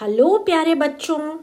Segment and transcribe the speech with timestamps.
[0.00, 1.38] Hello प्यारे बच्चों,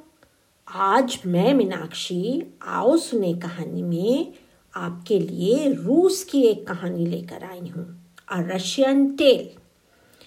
[0.68, 4.34] आज मैं मीनाक्षी आओ सुने कहानी में
[4.76, 7.86] आपके लिए रूस की एक कहानी लेकर आई हूँ
[8.30, 9.50] अ रशियन टेल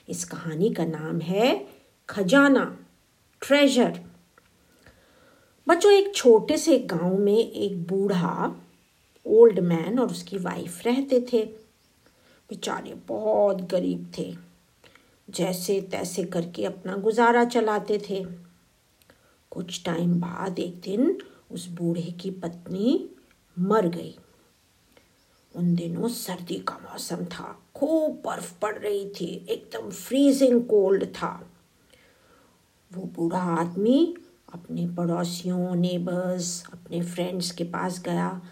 [0.08, 1.66] इस कहानी का नाम है
[2.08, 2.78] खजाना
[3.42, 4.00] ट्रेजर
[5.68, 8.56] बच्चों, एक छोटे से गाँव में एक बूढ़ा
[9.26, 11.44] ओल्ड मैन और उसकी वाइफ रहते थे।
[12.50, 14.49] बेचारे बहुत गरीब थे।
[15.30, 18.26] जैसे तैसे करके अपना गुजारा चलाते थे।
[19.50, 21.18] कुछ टाइम बाद एक दिन
[21.50, 23.10] उस बूढ़े की पत्नी
[23.58, 24.18] मर गई।
[25.56, 31.50] उन दिनों सर्दी का मौसम था, खूब बर्फ़ पड़ रही थी, एकदम फ्रीजिंग कोल्ड था।
[32.94, 34.16] वो बूढ़ा आदमी
[34.54, 38.42] अपने पड़ोसियों नेबर्स अपने फ्रेंड्स के पास गया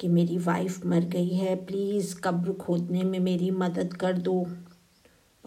[0.00, 4.46] कि मेरी वाइफ मर गई है प्लीज़ कब्र खोदने में मेरी मदद कर दो।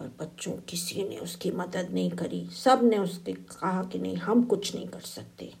[0.02, 4.74] पर बच्चों, किसी ने उसकी मदद नहीं करी, सबने उसके कहा कि नहीं, हम कुछ
[4.74, 5.52] नहीं कर सकते।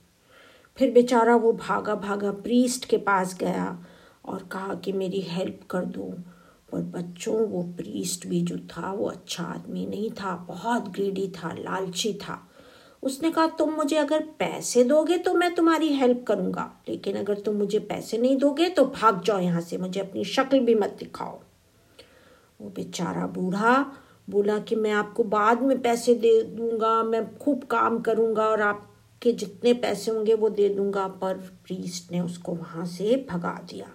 [0.76, 3.86] फिर बेचारा वो भागा भागा प्रीस्ट के पास गया
[4.24, 6.14] और कहा कि मेरी हेल्प कर दो।
[6.72, 11.52] पर बच्चों, वो प्रीस्ट भी जो था, वो अच्छा आदमी नहीं था, बहुत ग्रीडी था,
[11.52, 12.48] लालची था।
[13.02, 17.54] उसने कहा, तुम मुझे अगर पैसे दोगे तो मैं तुम्हारी हेल्प करूँगा, लेकिन अगर तुम
[17.54, 21.40] मुझे पैसे नहीं दोगे तो भाग जाओ यहाँ से, मुझे अपनी शक्ल भी मत दिखाओ।
[22.60, 23.92] वो बेचारा बूढ़ा
[24.28, 29.32] बोला कि मैं आपको बाद में पैसे दे दूँगा, मैं खूब काम करूँगा और आपके
[29.32, 33.86] जितने पैसे होंगे वो दे दूँगा। पर प्रीस्ट ने उसको वहाँ से भगा दिया।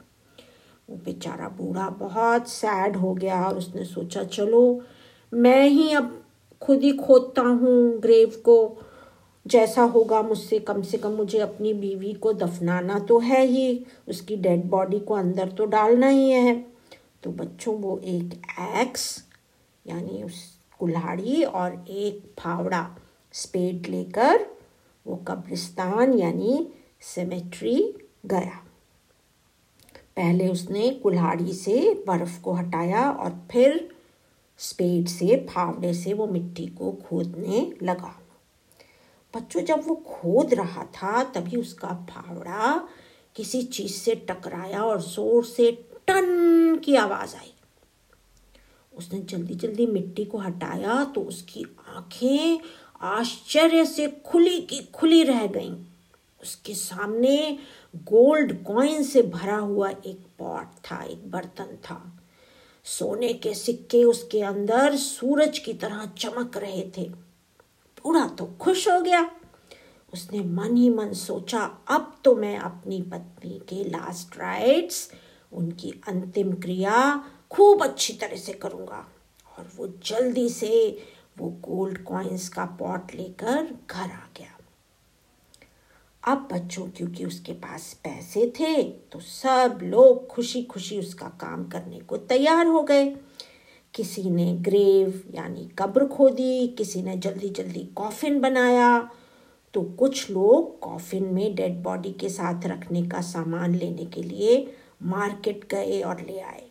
[0.89, 4.81] वो बेचारा बूढ़ा बहुत सैड हो गया और उसने सोचा, चलो,
[5.34, 6.23] मैं ही अब
[6.62, 8.78] खुद ही खोदता हूँ ग्रेव को।
[9.45, 14.36] जैसा होगा मुझसे कम से कम मुझे अपनी बीवी को दफनाना तो है ही, उसकी
[14.36, 16.66] डेड बॉडी को अंदर तो डालना ही है।
[17.23, 18.41] तो बच्चों, वो एक
[18.78, 19.27] एक्स
[19.90, 22.98] यानी उस कुल्हाड़ी और एक फावड़ा
[23.34, 24.46] स्पेड लेकर
[25.06, 26.68] वो कब्रिस्तान यानी
[27.02, 28.64] सेमेट्री गया।
[30.18, 33.96] पहले उसने कुल्हाड़ी से बर्फ़ को हटाया और फिर
[34.58, 38.16] स्पेड से, फावड़े से वो मिट्टी को खोदने लगा।
[39.36, 42.88] बच्चों, जब वो खोद रहा था, तभी उसका फावड़ा
[43.36, 45.72] किसी चीज़ से टकराया और ज़ोर से
[46.08, 47.53] टन की आवाज़ आई।
[48.97, 52.59] उसने जल्दी जल्दी मिट्टी को हटाया तो उसकी आँखें
[53.02, 55.75] आश्चर्य से खुली की खुली रह गईं।
[56.44, 57.59] उसके सामने
[57.96, 62.22] गोल्ड कॉइन से भरा हुआ एक पॉट था, एक बर्तन था।
[62.84, 67.09] सोने के सिक्के उसके अंदर सूरज की तरह चमक रहे थे।
[68.03, 69.31] पूरा तो खुश हो गया।
[70.14, 75.12] उसने मन ही मन सोचा, अब तो मैं अपनी पत्नी के लास्ट राइट्स
[75.53, 79.06] उनकी अंतिम क्रिया खूब अच्छी तरह से करूँगा।
[79.58, 80.97] और वो जल्दी से
[81.38, 84.53] वो गोल्ड कॉइन्स का पॉट लेकर घर आ गया।
[86.24, 92.00] अब बच्चों, क्योंकि उसके पास पैसे थे तो सब लोग खुशी खुशी उसका काम करने
[92.00, 93.06] को तैयार हो गए।
[93.94, 99.09] किसी ने ग्रेव यानी कब्र खोदी, किसी ने जल्दी जल्दी कॉफिन बनाया।
[99.74, 104.56] तो कुछ लोग कॉफिन में डेड बॉडी के साथ रखने का सामान लेने के लिए
[105.03, 106.64] मार्केट गए और ले आए।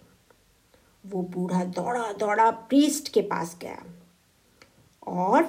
[1.13, 3.83] वो बूढ़ा दौड़ा दौड़ा प्रीस्ट के पास गया।
[5.07, 5.43] और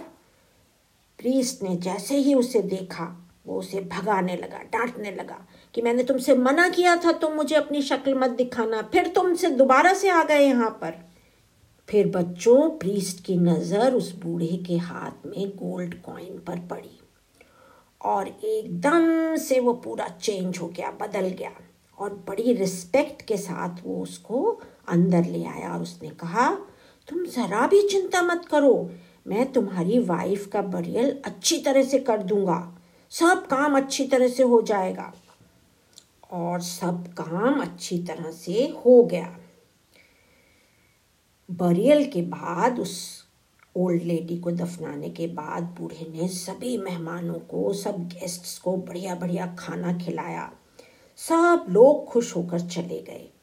[1.20, 6.36] प्रीस्ट ने जैसे ही उसे देखा, वो उसे भगाने लगा, डांटने लगा कि मैंने तुमसे
[6.36, 10.40] मना किया था, तुम मुझे अपनी शक्ल मत दिखाना। फिर तुमसे दोबारा से आ गए
[10.40, 10.94] यहाँ पर।
[11.90, 17.00] फिर बच्चों प्रीस्ट की नज़र उस बूढ़े के हाथ में गोल्ड कॉइन पर पड़ी।
[18.02, 21.52] और एकदम से वो पूरा चेंज हो गया, बदल गया।
[21.98, 26.56] और बड़ी रिस्पेक्ट के साथ वो उसको अंदर ले आया और उसने कहा,
[27.10, 28.92] तुम ज़रा भी चिंता मत करो।
[29.28, 34.44] मैं तुम्हारी वाइफ का बरियल अच्छी तरह से कर दूँगा। सब काम अच्छी तरह से
[34.44, 35.14] हो जाएगा।
[36.32, 39.38] और सब काम अच्छी तरह से हो गया।
[41.52, 43.24] बरियल के बाद उस
[43.76, 49.16] ओल्ड लेडी को दफनाने के बाद बूढ़े ने सभी मेहमानों को, सब गेस्ट्स को बढ़िया
[49.16, 50.52] बढ़िया खाना खिलाया।
[51.16, 53.34] सब लोग खुश होकर चले गए।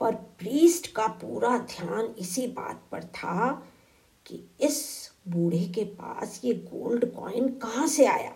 [0.00, 3.50] पर प्रीस्ट का पूरा ध्यान इसी बात पर था
[4.26, 8.32] कि इस बूढ़े के पास ये गोल्ड कॉइन कहाँ से आया?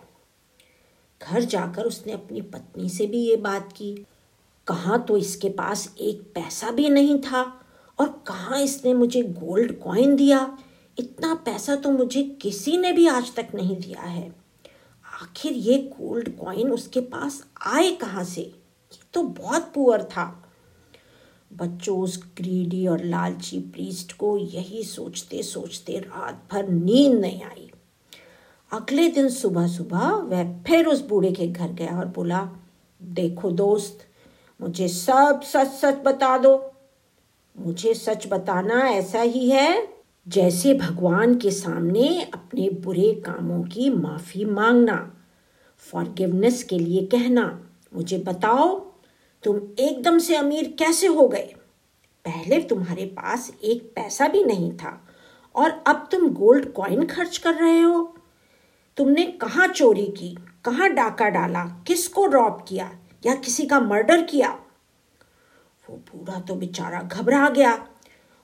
[1.29, 4.05] घर जाकर उसने अपनी पत्नी से भी ये बात की।
[4.67, 7.65] कहाँ तो इसके पास एक पैसा भी नहीं था
[7.99, 10.57] और कहाँ इसने मुझे गोल्ड कॉइन दिया?
[10.99, 14.35] इतना पैसा तो मुझे किसी ने भी आज तक नहीं दिया है।
[15.21, 18.41] आखिर ये गोल्ड कॉइन उसके पास आए कहाँ से?
[18.41, 20.42] ये तो बहुत पुअर था।
[21.59, 27.71] बच्चों उस ग्रीडी और लालची प्रीस्ट को यही सोचते सोचते रात भर नींद नहीं आई।
[28.71, 32.49] अगले दिन सुबह सुबह वह फिर उस बूढ़े के घर गया और बोला,
[33.01, 33.99] देखो दोस्त,
[34.61, 36.71] मुझे सब सच सच बता दो।
[37.59, 39.87] मुझे सच बताना ऐसा ही है
[40.27, 44.95] जैसे भगवान के सामने अपने बुरे कामों की माफ़ी मांगना।
[45.77, 48.92] फॉरगिवनेस के लिए कहना, मुझे बताओ
[49.43, 51.55] तुम एकदम से अमीर कैसे हो गए?
[52.25, 55.07] पहले तुम्हारे पास एक पैसा भी नहीं था,
[55.55, 58.15] और अब तुम गोल्ड कॉइन खर्च कर रहे हो।
[58.97, 60.37] तुमने कहाँ चोरी की?
[60.65, 61.63] कहाँ डाका डाला?
[61.87, 62.91] किसको रॉब किया?
[63.25, 64.49] या किसी का मर्डर किया?
[65.89, 67.87] वो बूढ़ा तो बेचारा घबरा गया।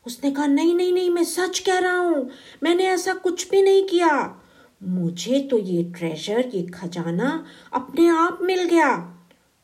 [0.08, 2.30] उसने कहा, नहीं नहीं नहीं, मैं सच कह रहा हूँ।
[2.64, 4.42] मैंने ऐसा कुछ भी नहीं किया।
[4.84, 9.16] मुझे तो ये ट्रेजर ये खजाना अपने आप मिल गया।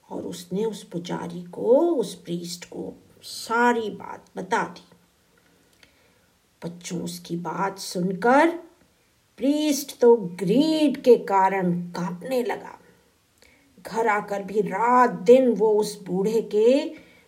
[0.09, 2.93] और उसने उस पुजारी को, उस प्रीस्ट को
[3.23, 4.83] सारी बात बता दी।
[6.63, 8.49] बच्चों, उसकी बात सुनकर
[9.37, 12.79] प्रीस्ट तो ग्रीड के कारण कांपने लगा।
[13.81, 16.85] घर आकर भी रात दिन वो उस बूढ़े के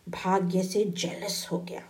[0.09, 1.83] भाग्य से जेलस हो गया।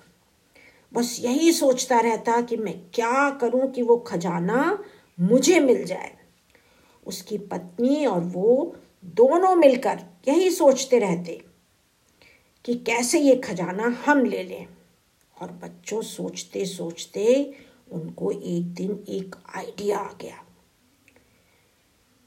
[0.94, 4.84] बस यही सोचता रहता कि मैं क्या करूँ कि वो खजाना
[5.20, 6.18] मुझे मिल जाए।
[7.08, 11.44] उसकी पत्नी और वो दोनों मिलकर यही सोचते रहते
[12.66, 14.68] कि कैसे ये खजाना हम ले लें।
[15.42, 17.54] और बच्चों सोचते सोचते
[17.92, 20.44] उनको एक दिन एक आइडिया आ गया।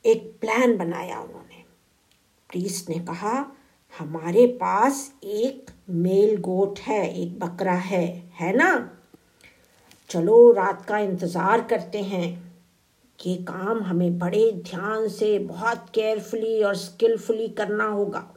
[0.05, 1.65] एक प्लान बनाया उन्होंने।
[2.51, 3.53] प्रीस्ट ने कहा,
[3.99, 8.99] हमारे पास एक मेल गोट है, एक बकरा है है ना?
[10.11, 12.50] चलो रात का इंतज़ार करते हैं।
[13.27, 18.35] ये काम हमें बड़े ध्यान से, बहुत केयरफुली और स्किलफुली करना होगा।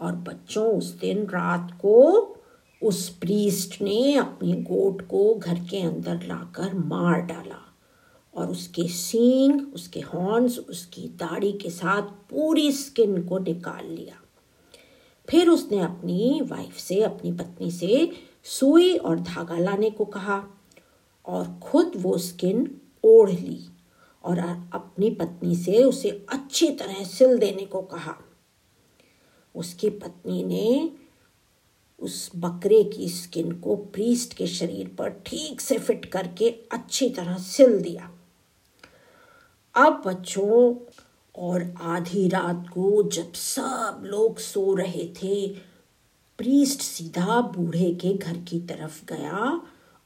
[0.00, 2.28] और बच्चों, उस दिन रात को
[2.82, 7.74] उस प्रीस्ट ने अपने गोट को घर के अंदर लाकर मार डाला।
[8.34, 14.14] और उसके सींग, उसके हॉर्न्स उसकी दाढ़ी के साथ पूरी स्किन को निकाल लिया।
[15.30, 18.10] फिर उसने अपनी वाइफ से, अपनी पत्नी से
[18.44, 20.44] सुई और धागा लाने को कहा
[21.26, 23.60] और खुद वो स्किन ओढ़ ली
[24.24, 24.38] और
[24.74, 28.14] अपनी पत्नी से उसे अच्छी तरह सिल देने को कहा।
[29.54, 30.90] उसकी पत्नी ने
[31.98, 37.36] उस बकरे की स्किन को प्रीस्ट के शरीर पर ठीक से फिट करके अच्छी तरह
[37.38, 38.10] सिल दिया।
[39.74, 40.74] अब बच्चों
[41.36, 45.48] और आधी रात को जब सब लोग सो रहे थे
[46.38, 49.60] प्रीस्ट सीधा बूढ़े के घर की तरफ़ गया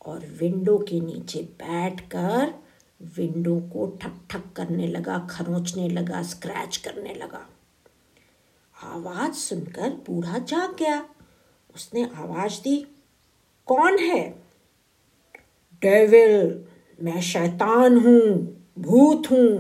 [0.07, 2.55] और विंडो के नीचे बैठकर
[3.01, 7.47] विंडो को ठक ठक करने लगा, खरोचने लगा स्क्रैच करने लगा।
[8.75, 11.01] आवाज़ सुनकर बूढ़ा जाग गया।
[11.77, 12.77] उसने आवाज़ दी,
[13.69, 14.29] कौन है?
[15.83, 16.65] डेविल
[16.99, 18.31] मैं शैतान हूँ,
[18.79, 19.57] भूत हूँ।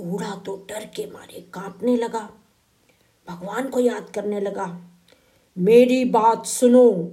[0.00, 2.28] बूढ़ा तो डर के मारे कांपने लगा।
[3.28, 4.66] भगवान को याद करने लगा,
[5.56, 7.12] मेरी बात सुनो,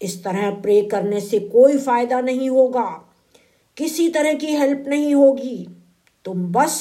[0.00, 3.05] इस तरह प्रे करने से कोई फ़ायदा नहीं होगा।
[3.76, 5.66] किसी तरह की हेल्प नहीं होगी।
[6.24, 6.76] तुम बस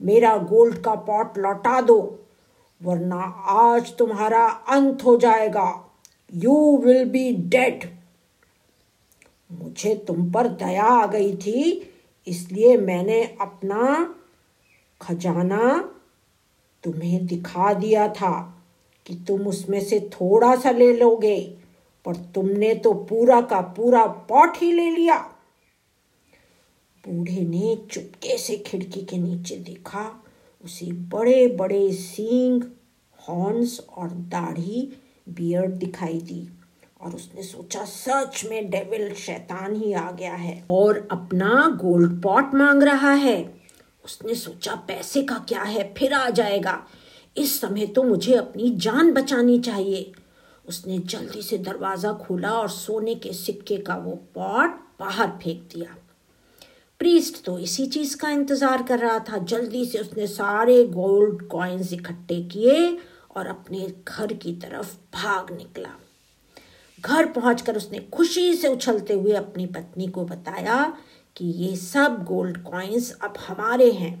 [0.00, 1.98] मेरा गोल्ड का पॉट लौटा दो,
[2.80, 5.68] वरना आज तुम्हारा अंत हो जाएगा।
[6.32, 7.84] यू विल बी डेड
[9.50, 11.90] मुझे तुम पर दया आ गई थी,
[12.26, 14.14] इसलिए मैंने अपना
[15.00, 15.76] खजाना
[16.84, 18.32] तुम्हें दिखा दिया था
[19.06, 21.40] कि तुम उसमें से थोड़ा सा ले लोगे,
[22.04, 25.16] पर तुमने तो पूरा का पूरा पॉट ही ले लिया।
[27.08, 30.24] बूढ़े ने चुपके से खिड़की के नीचे देखा।
[30.64, 32.62] उसे बड़े बड़े सींग,
[33.28, 34.92] हॉर्न्स और दाढ़ी,
[35.28, 36.48] बियर्ड दिखाई दी
[37.00, 42.54] और उसने सोचा, सच में डेविल शैतान ही आ गया है और अपना गोल्ड पॉट
[42.54, 43.54] मांग रहा है।
[44.04, 45.94] उसने सोचा, पैसे का क्या है?
[45.94, 46.86] फिर आ जाएगा।
[47.36, 50.12] इस समय तो मुझे अपनी जान बचानी चाहिए।
[50.68, 55.96] उसने जल्दी से दरवाज़ा खोला और सोने के सिक्के का वो पॉट बाहर फेंक दिया।
[57.02, 61.92] प्रीस्ट तो इसी चीज़ का इंतज़ार कर रहा था। जल्दी से उसने सारे गोल्ड कॉइन्स
[61.92, 62.76] इकट्ठे किए
[63.36, 65.88] और अपने घर की तरफ़ भाग निकला।
[66.98, 70.78] घर पहुंचकर उसने खुशी से उछलते हुए अपनी पत्नी को बताया
[71.36, 74.14] कि ये सब गोल्ड कॉइन्स अब हमारे हैं।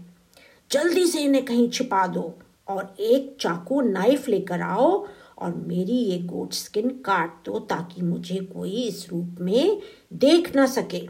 [0.70, 2.34] जल्दी से इन्हें कहीं छिपा दो
[2.68, 4.90] और एक चाकू नाइफ लेकर आओ
[5.38, 9.80] और मेरी ये गोट स्किन काट दो ताकि मुझे कोई इस रूप में
[10.12, 11.08] देख ना सके।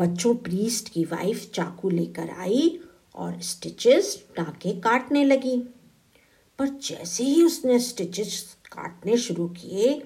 [0.00, 2.80] बच्चों प्रीस्ट की वाइफ चाकू लेकर आई
[3.14, 5.56] और स्टिचेस टाके काटने लगी।
[6.58, 10.02] पर जैसे ही उसने स्टिचेस काटने शुरू किए,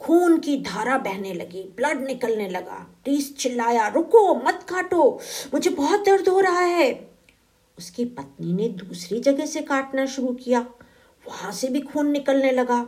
[0.00, 5.20] खून की धारा बहने लगी ब्लड निकलने लगा। प्रीस्ट चिल्लाया, रुको, मत काटो,
[5.54, 7.10] मुझे बहुत दर्द हो रहा है।
[7.78, 10.60] उसकी पत्नी ने दूसरी जगह से काटना शुरू किया।
[11.28, 12.80] वहाँ से भी खून निकलने लगा।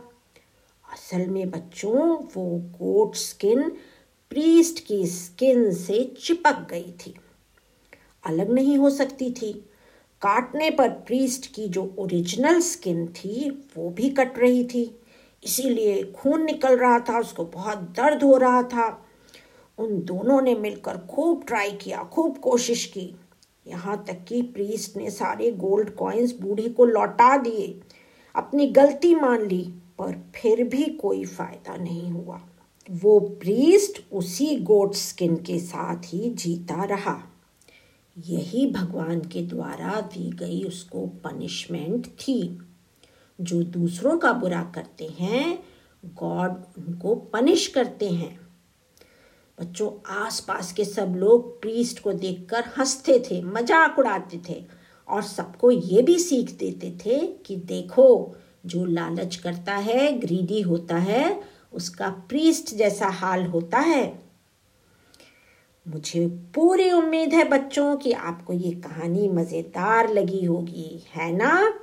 [0.91, 3.77] असल में बच्चों, वो गोट स्किन
[4.35, 7.15] प्रीस्ट की स्किन से चिपक गई थी।
[8.25, 9.53] अलग नहीं हो सकती थी।
[10.21, 14.99] काटने पर प्रीस्ट की जो ओरिजिनल स्किन थी, वो भी कट रही थी।
[15.43, 19.05] इसीलिए खून निकल रहा था, उसको बहुत दर्द हो रहा था।
[19.77, 23.15] उन दोनों ने मिलकर खूब ट्राई किया, खूब कोशिश की।
[23.67, 27.81] यहाँ तक कि प्रीस्ट ने सारे गोल्ड कॉइन्स बूढ़ी को लौटा दिए।
[28.35, 32.41] अपनी गलती मान ली, पर फिर भी कोई फ़ायदा नहीं हुआ।
[32.91, 37.23] वो प्रीस्ट उसी गोट स्किन के साथ ही जीता रहा।
[38.17, 42.59] यही भगवान के द्वारा दी गई उसको पनिशमेंट थी।
[43.41, 45.63] जो दूसरों का बुरा करते हैं,
[46.05, 48.39] गॉड उनको पनिश करते हैं।
[49.59, 54.65] बच्चों, आसपास के सब लोग प्रीस्ट को देखकर हँसते थे, मज़ाक उड़ाते थे
[55.07, 60.97] और सबको ये भी सीख देते थे कि देखो, जो लालच करता है, ग्रीडी होता
[60.97, 64.19] है उसका प्रीस्ट जैसा हाल होता है।
[65.87, 71.79] मुझे पूरी उम्मीद है बच्चों कि आपको ये कहानी मज़ेदार लगी होगी, है ना?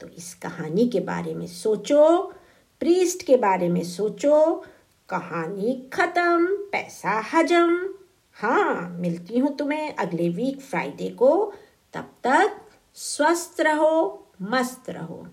[0.00, 2.32] तो इस कहानी के बारे में सोचो,
[2.80, 4.64] प्रीस्ट के बारे में सोचो।
[5.08, 7.88] कहानी खत्म, पैसा हजम।
[8.34, 11.52] हाँ मिलती हूँ तुम्हें अगले वीक फ्राइडे को।
[11.94, 12.56] तब तक
[12.94, 15.26] स्वस्थ रहो, मस्त रहो।